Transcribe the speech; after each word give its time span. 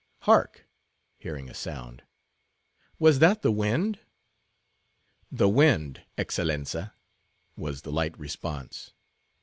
Hark!" 0.21 0.67
hearing 1.19 1.47
a 1.47 1.53
sound, 1.53 2.01
"was 2.97 3.19
that 3.19 3.43
the 3.43 3.51
wind?" 3.51 3.99
"The 5.31 5.47
wind, 5.47 6.01
Excellenza," 6.17 6.95
was 7.55 7.83
the 7.83 7.91
light 7.91 8.17
response. 8.17 8.93